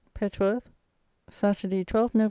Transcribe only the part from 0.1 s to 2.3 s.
_Petworth, Saturday, 12th Nov.